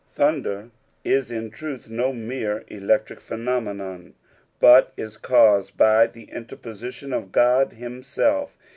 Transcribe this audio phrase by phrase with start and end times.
[0.17, 0.71] '"Thander
[1.05, 4.15] is in truth no mere electric phenomenon,
[4.59, 8.57] but ifi caused by the inter pusition of Qod himself.